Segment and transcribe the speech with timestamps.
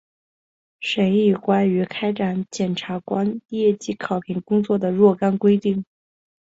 [0.79, 5.85] 审议关于开展检察官业绩考评工作的若干规定